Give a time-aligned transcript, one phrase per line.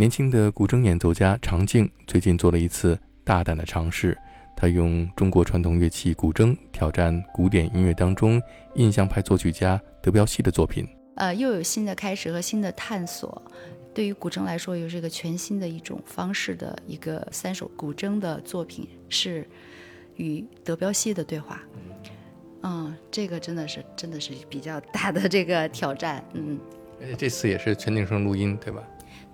[0.00, 4.16] 年轻的古筝演奏家常静最近做了一次大胆的尝试，
[4.56, 8.40] 他用中国传统乐器古筝挑战古典音乐当中
[8.76, 10.86] 印象派作曲家德彪西的作品。
[11.16, 13.42] 呃，又有新的开始和新的探索。
[13.92, 19.44] 对于古筝来说，又是一个全新的一种方式的一个三首古筝的作品，是
[20.14, 21.60] 与德彪西的对话。
[22.62, 26.24] 嗯，这个真的是真的是比较大的这个挑战。
[26.34, 26.56] 嗯，
[27.00, 28.80] 而且这次也是全景声录音，对吧？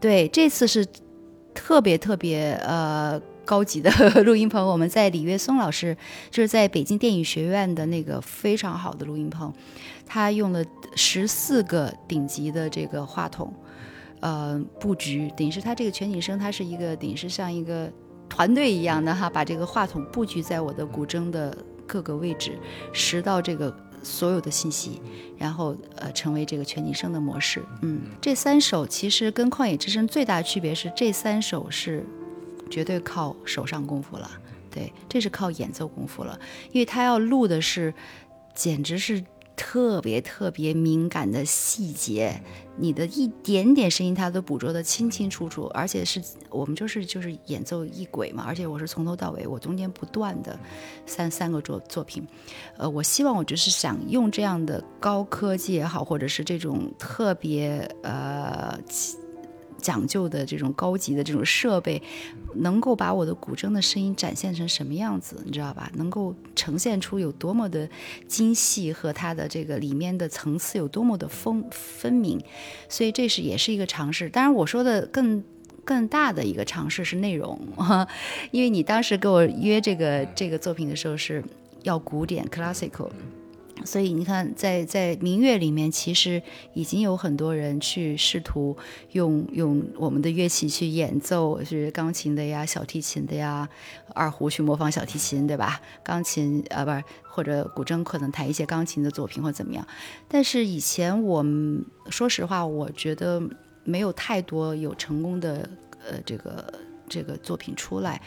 [0.04, 0.86] 对，这次是
[1.54, 3.90] 特别特别呃高级的
[4.24, 5.96] 录音棚，我们在李岳松老师
[6.30, 9.50] 就是在北京电影学院的那个非常好的录音棚，
[10.04, 10.62] 他用了
[10.94, 13.50] 十四个顶级的这个话筒。
[14.20, 17.90] 呃，布局等于是它这个全景声，它是一个等于是像一个
[18.28, 22.58] 团队一样的哈，把这个话筒布局在我的古筝的各个位置，
[22.92, 25.00] 拾到这个所有的信息，
[25.38, 27.62] 然后呃成为这个全景声的模式。
[27.82, 32.04] 嗯，这三首其实跟旷野之声最大的区别是，这三首是
[32.70, 34.30] 绝对靠手上功夫了，
[34.70, 36.38] 对，这是靠演奏功夫了，
[36.70, 37.92] 因为他要录的是，
[38.54, 39.24] 简直是。
[39.56, 42.40] 特别特别敏感的细节，
[42.76, 50.58] 你的一点点声音，他都捕捉得清清楚楚，而且是我们就是就是演奏一轨嘛，而且我是从头到尾，我中间不断的
[51.06, 52.26] 三三个作作品，
[52.76, 58.78] 呃，我希望我就是想用这样的高科技也好，或者是这种特别呃。
[59.84, 62.00] 讲究的这种高级的这种设备，
[62.54, 65.92] 能够把我的古筝的声音展现成什么样子，你知道吧？
[65.96, 67.86] 能够呈现出有多么的
[68.26, 72.40] 精细和它的这个里面的层次有多么的分分明，
[72.88, 74.30] 所以这是也是一个尝试。
[74.30, 75.44] 当然，我说的更
[75.84, 77.60] 更大的一个尝试是内容，
[78.50, 81.44] 因为你当时给我约这个这个作品的时候是
[81.82, 83.10] 要古典 classical。
[83.84, 86.40] 所以你看，在在民乐里面，其实
[86.74, 88.76] 已经有很多人去试图
[89.12, 93.68] 用用我们的乐器去演奏，是钢琴的呀、小提琴的呀、
[94.14, 95.80] 二胡去模仿小提琴，对吧？
[96.02, 99.86] 钢琴啊，不是或者古筝可能弹一些钢琴的作品或怎么样。
[100.28, 103.42] 但是以前我们说实话，我觉得
[103.82, 105.68] 没有太多有成功的
[106.08, 106.72] 呃这个
[107.08, 108.22] 这个作品出来。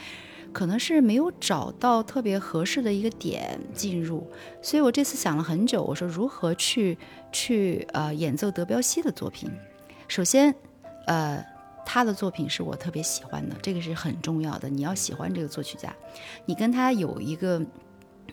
[0.58, 4.28] 可能是没有找到特别合适的一个点进入，
[4.60, 6.98] 所以我这次想了很久，我说如何去
[7.32, 9.52] 去呃演奏德彪西的作品。
[10.08, 10.56] 首先，
[11.06, 11.46] 呃，
[11.86, 14.68] 他的作品是我特别喜欢的，这个是很重要的。
[14.68, 15.96] 你要喜欢这个作曲家，
[16.48, 17.62] 你跟他有一个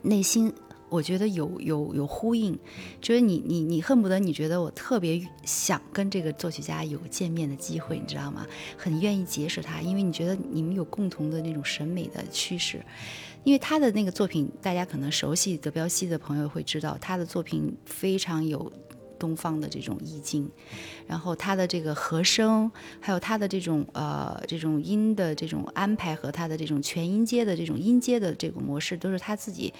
[0.01, 0.51] 内心。
[0.89, 2.59] 我觉得有有有呼应，
[3.01, 8.47] 就是你你你恨不得你觉得我特别想跟这个作曲家有见面的机会，你知道吗？
[8.77, 12.81] 很愿意结识他，因为你觉得你们有共同的那种审美的趋势。
[13.43, 18.73] 因为他的那个作品，大家可能熟悉德彪西的朋友会知道，他的作品非常有
[19.19, 20.51] 东方的这种意境，
[21.07, 29.75] 然后他的这个和声，还有他的这种呃这种音的这种安排和他的这种全音阶的这种音阶的这个模式，都是他自己。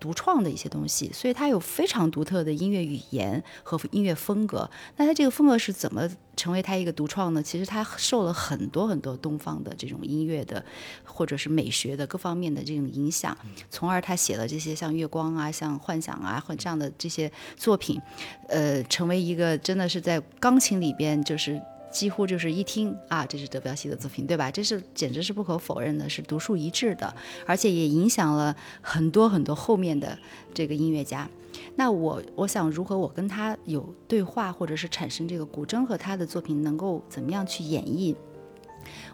[0.00, 4.68] 独创的一些东西，所以他有非常独特的音乐语言和音乐风格。
[4.96, 7.42] 那他这个风格是怎么成为他一个独创呢？
[7.42, 10.64] 其实他受了很多很多东方的这种音乐的，
[11.04, 13.36] 或者是美学的各方面的这种影响，
[13.70, 18.00] 从而他写了这些像月光啊、像幻想啊或这样的这些作品，
[18.48, 21.60] 呃，成为一个真的是在钢琴里边就是。
[21.94, 24.50] 几乎就是一听啊，这是德彪西的作品，对吧？
[24.50, 27.14] 这是简直是不可否认的，是独树一帜的，
[27.46, 30.18] 而且也影响了很多很多后面的
[30.52, 31.30] 这个音乐家。
[31.76, 38.12] 那我我想，如何我跟他有对话，或者是产生这个古筝和他的作品能够怎么样去演绎？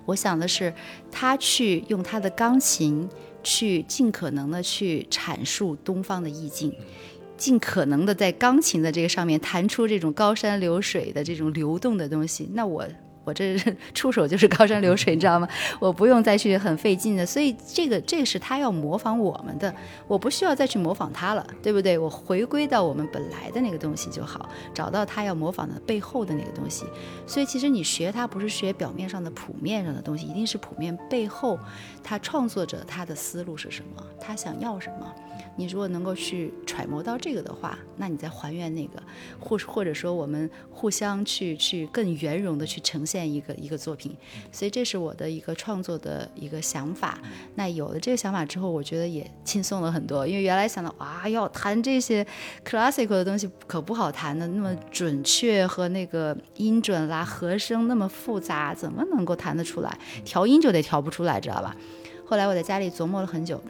[0.07, 0.73] 我想的是，
[1.12, 3.07] 他去用他的钢琴
[3.43, 6.75] 去尽可能的去阐述东方的意境。
[7.41, 12.87] 尽可能的在钢琴的这个上面弹出这种高山流水的这种流动的东西，那我
[13.25, 13.56] 我这
[13.95, 15.49] 出手就是高山流水，你知道吗？
[15.81, 19.75] 我不用再去很费劲的，所以这个这个是他要模仿我们的，
[20.06, 21.97] 我不需要再去模仿他了，对不对？
[21.97, 26.84] 我回归到我们本来的那个东西就好，找到他要模仿的背后的那个东西。
[27.27, 31.59] 所以其实你学他不是学表面上的谱面上的东西，一定是谱面背后
[32.03, 35.14] 他创作者他的思路是什么，他想要什么。
[35.56, 39.02] 你如果能够去揣摩到这个的话，那你再还原那个，
[39.38, 44.17] 或或者说我们互相去去更圆融的去呈现一个一个作品，
[44.50, 47.19] 所以这是我的一个创作的一个想法。
[47.56, 52.26] 那有了这个想法之后，我觉得也轻松了很多，因为原来想到哇，要弹这些
[52.64, 59.99] classical 的东西可不好弹的，那么准确和那个音准啦、和声那么复杂，怎么能够弹得出来？
[60.25, 61.76] 调音就得调不出来，知道吧？
[62.25, 63.61] 后来我在家里琢磨了很久。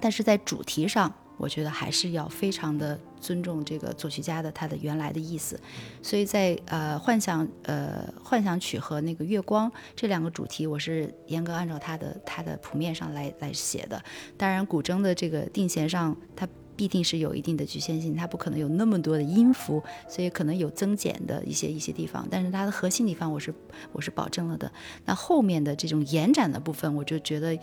[0.00, 5.58] 但是在主题上，我觉得还是要非常的尊重这个作曲家的他的原来的意思。
[6.02, 14.02] 所以在呃幻想呃幻想曲和那个月光这两个主题，我是严格按照他的他的谱面上来来写的。
[14.36, 16.48] 当然古筝的这个定弦上，它。
[16.80, 22.26] 必定是有一定的局限性，它不可能有那么多的音符，所以可能有增减的一些一些地方。
[22.30, 23.52] 但是它的核心地方，我是
[23.92, 24.72] 我是保证了的。
[25.04, 27.54] 那后面的这种延展的部分，我就觉得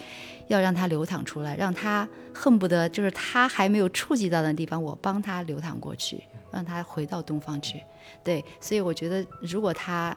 [0.50, 6.22] 要让它流淌出来，让它恨不得就是它还没有触及到的地方，我帮它流淌过去，
[6.52, 7.82] 让它回到东方去。
[8.24, 10.16] 对，所以我觉得如果它。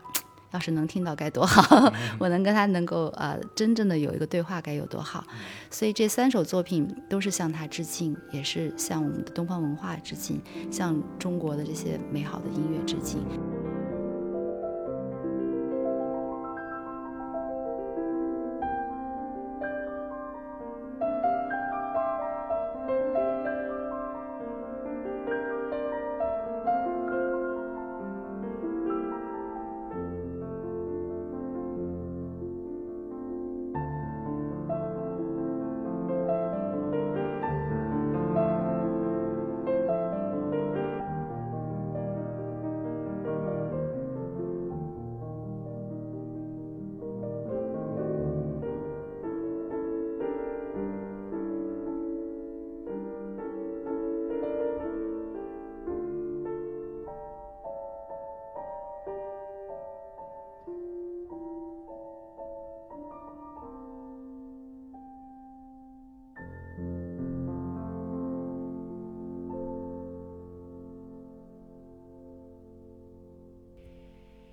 [0.53, 1.93] 要是能听到该多好！
[2.19, 5.25] 我能跟他能够呃真正的有一个对话该有多好！
[5.71, 13.21] 所以这三首作品都是向他致敬，也是向我们的东方文化致敬，向中国的这些美好的音乐致敬。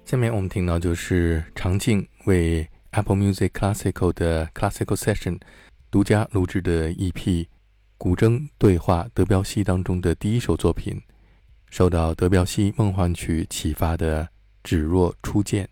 [0.07, 5.37] 下面我们听到就是常静为 Apple Music Classical 的 Classical Session
[5.91, 7.45] 独家录制的 EP
[7.97, 11.01] 古筝对话德彪西当中的第一首作品，
[11.69, 14.23] 受到德彪西梦幻曲启发的
[14.63, 15.65] 《只若初见》。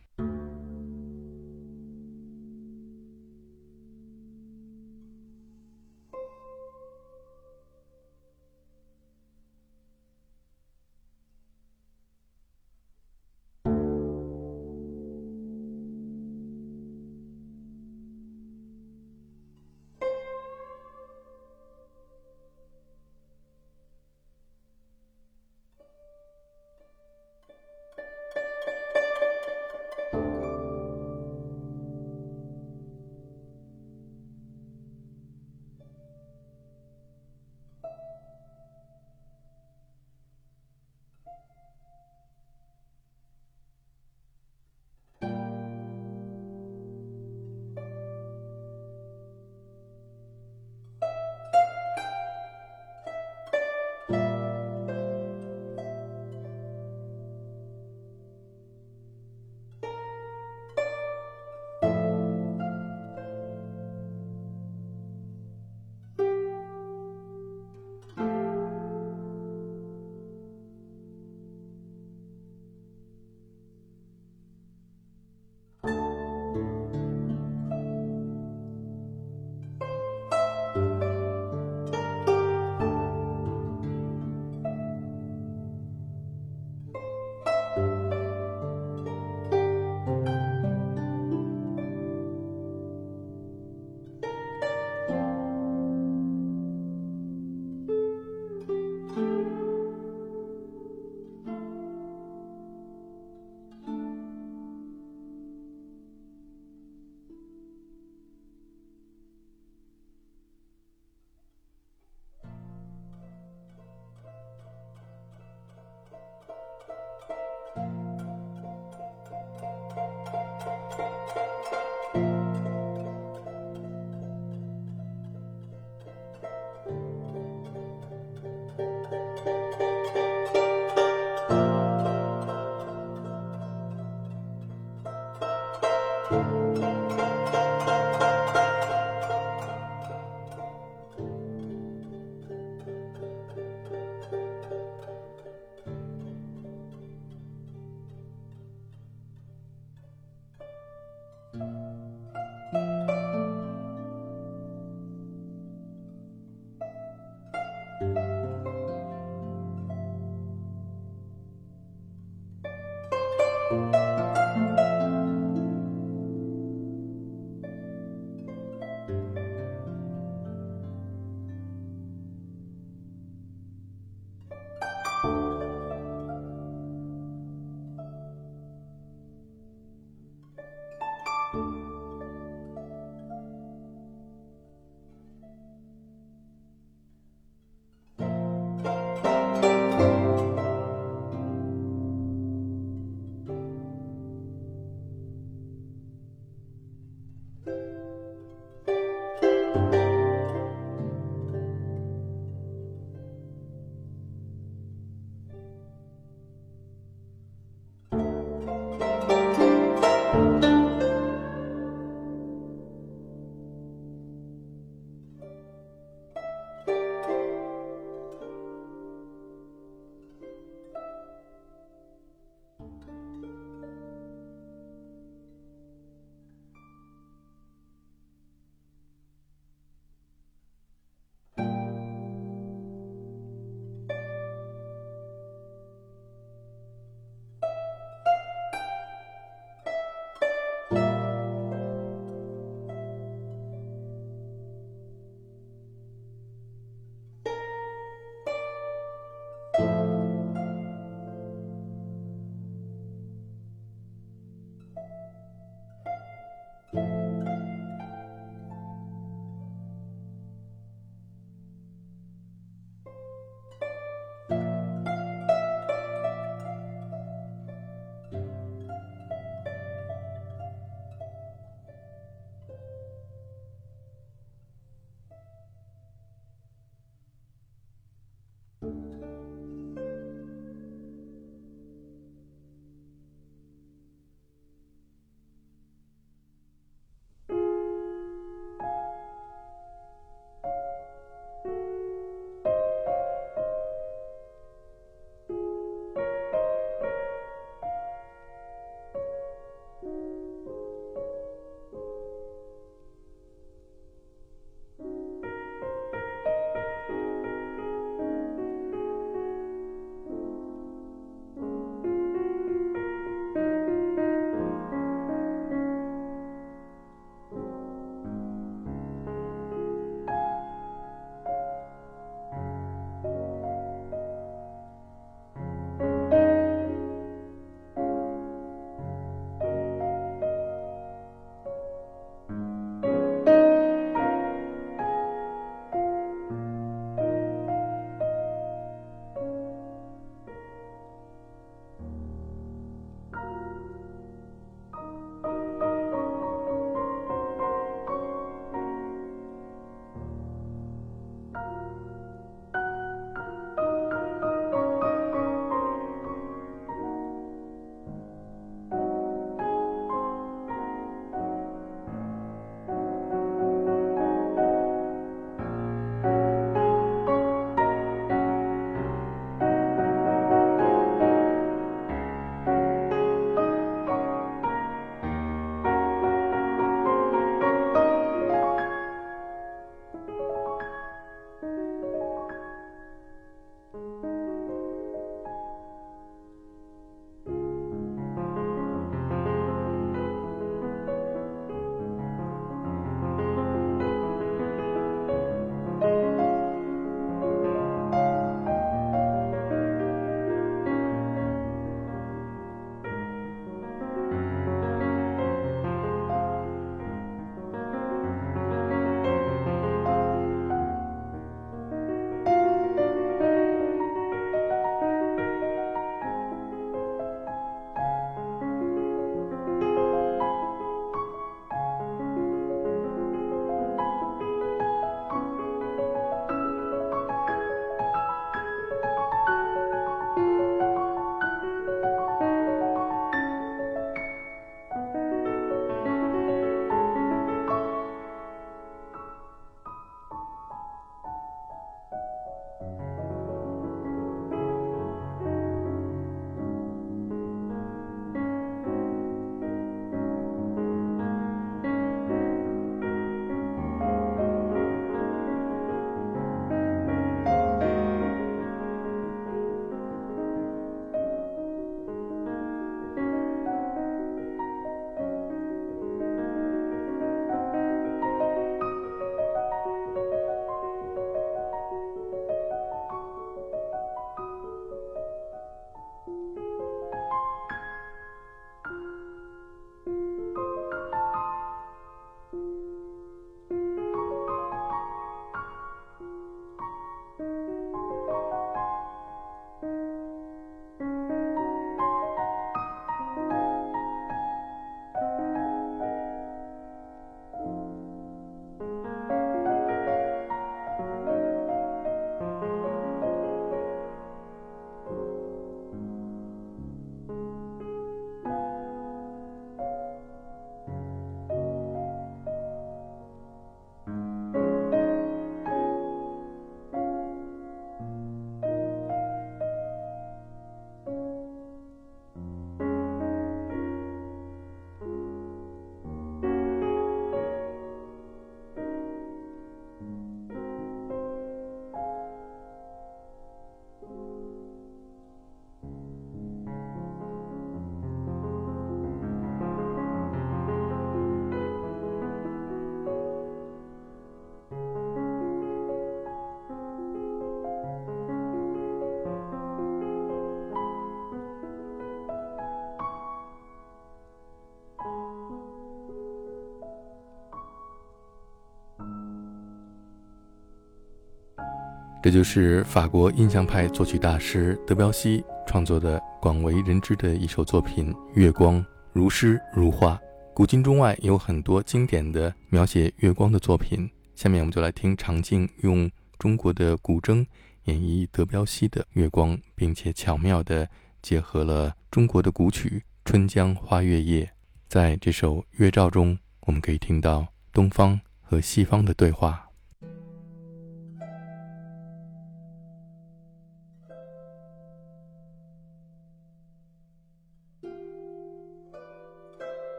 [562.25, 568.81] 这就是法国印象派作曲大师德彪西创作的广为人知的一首作品《月光》，
[569.13, 570.19] 如诗如画。
[570.51, 574.09] 古今中外有很多经典的描写月光的作品。
[574.33, 577.45] 下面我们就来听常静用中国的古筝
[577.83, 580.89] 演绎德彪西的《月光》，并且巧妙地
[581.21, 584.43] 结合了中国的古曲《春江花月夜》。
[584.87, 589.64] 在这首乐照中，我们可以听到东方和西方的对话。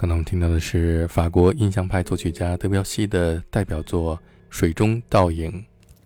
[0.00, 4.16] 刚才我们听到的是法国印象派作曲家德彪西的代表作
[4.48, 5.52] 《水中倒影》。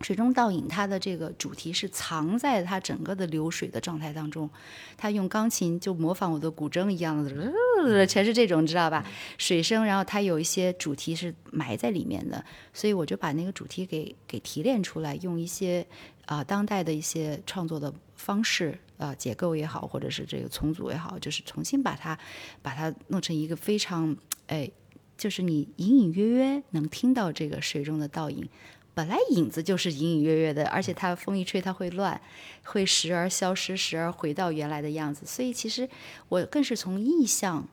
[0.05, 4.51] 水中倒影，它的这个主题是藏在它整个的流水的状态当中。
[4.97, 9.07] 他用钢琴就模仿我的古筝一样的，全是这种，知道吧？
[9.39, 15.87] 水声，然后它有一些主题是埋在里面的，所以我就把那个主题给给提炼出来，用一些
[16.27, 22.19] 啊当代的一些创作的方式啊结构也好，或者是这个重组也好，就是重新把它
[22.63, 24.71] 把它弄成一个非常哎，
[25.17, 28.49] 就是你隐隐约约能听到这个水中的倒影。
[28.97, 32.21] 本来影子就是隐隐约约的，而且它风一吹它会乱，
[32.63, 35.27] 会时而消失，时而回到原来的样子。
[35.27, 35.89] 所以其实
[36.29, 37.67] 我更是从意象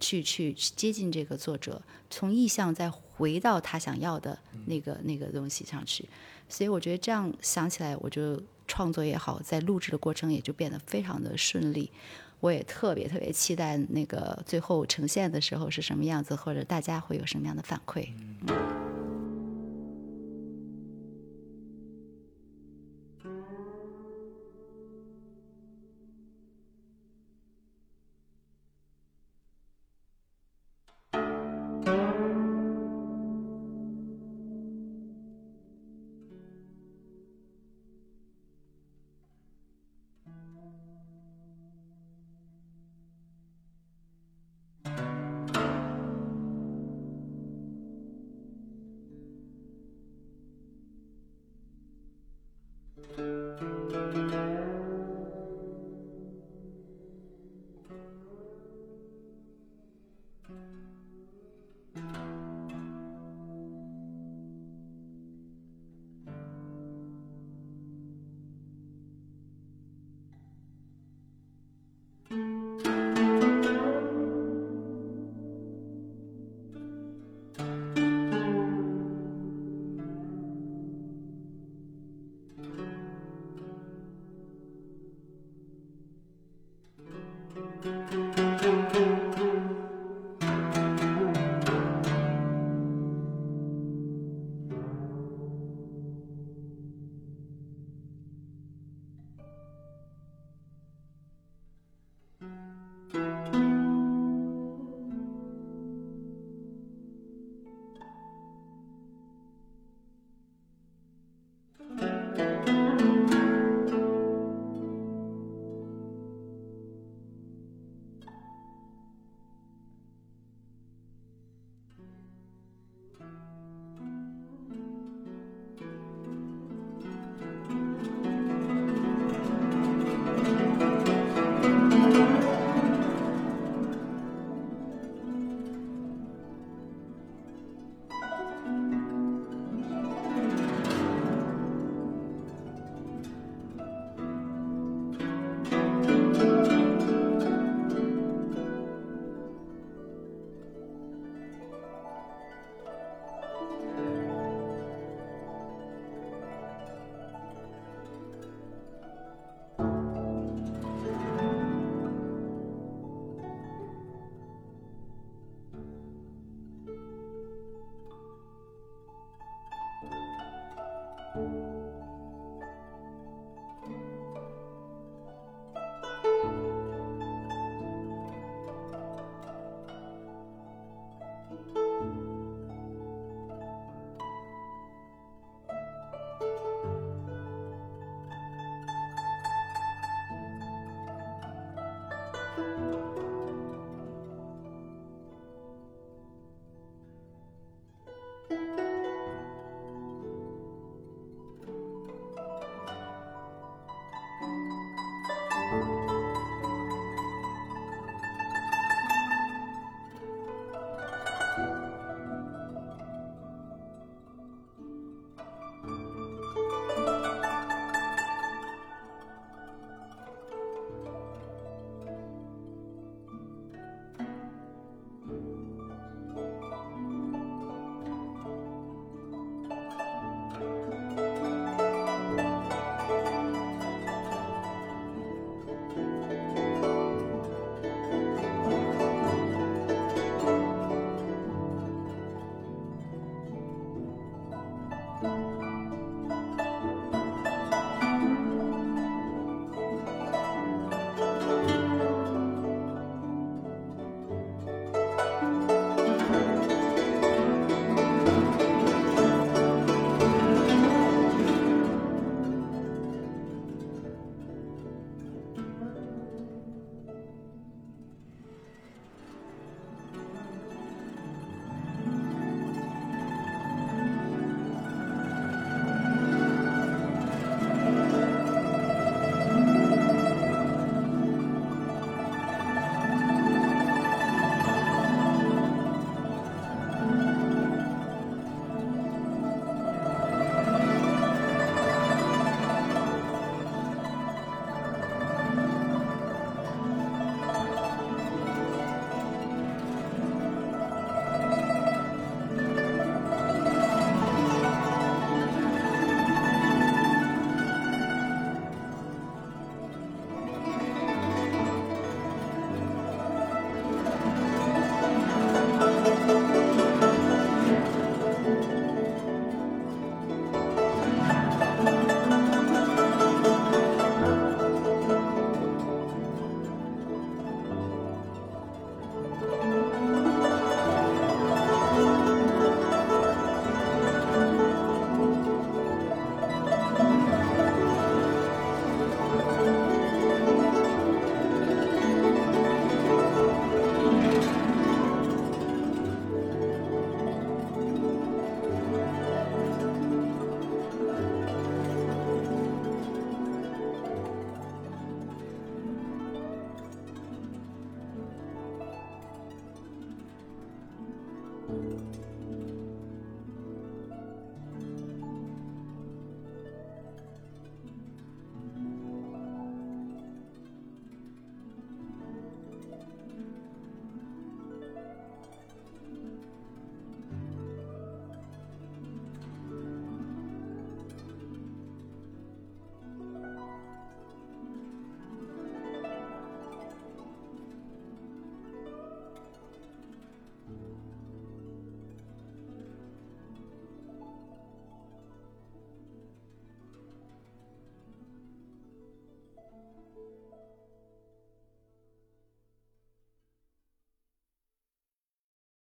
[0.00, 1.80] 去去接近这个作者，
[2.10, 6.08] 从意向再回到他想要的那个那个东西上去。
[6.48, 11.90] 所以我觉得这样想起来，我就创作也好，在录制的过程也就变得非常的顺利。
[12.40, 18.08] 我也特别特别期待那个最后呈现的时候是什么样子，或者大家会有什么样的反馈。